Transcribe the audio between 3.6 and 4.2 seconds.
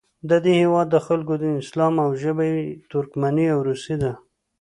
روسي ده.